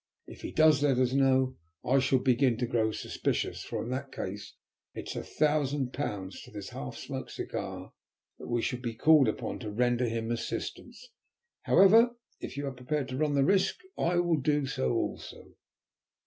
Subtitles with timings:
[0.25, 4.11] If he does let us know, I shall begin to grow suspicious, for in that
[4.11, 4.55] case
[4.95, 7.93] it is a thousand pounds to this half smoked cigar
[8.39, 11.07] that we shall be called upon to render him assistance.
[11.65, 15.53] However, if you are prepared to run the risk I will do so also."